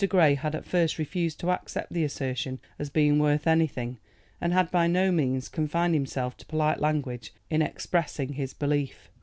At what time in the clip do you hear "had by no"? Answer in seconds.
4.51-5.11